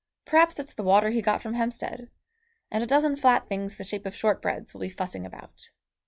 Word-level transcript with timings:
Perhaps 0.25 0.57
it's 0.57 0.73
the 0.73 0.81
water 0.81 1.11
he 1.11 1.21
got 1.21 1.43
from 1.43 1.53
Hampstead, 1.53 2.09
and 2.71 2.83
a 2.83 2.87
dozen 2.87 3.15
flat 3.15 3.47
things 3.47 3.77
the 3.77 3.83
shape 3.83 4.07
of 4.07 4.15
shortbreads 4.15 4.73
will 4.73 4.81
be 4.81 4.89
fussing 4.89 5.27
about. 5.27 5.69